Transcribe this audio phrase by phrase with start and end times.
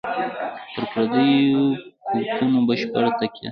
[0.75, 1.59] پر پردیو
[2.11, 3.49] قوتونو بشپړه تکیه.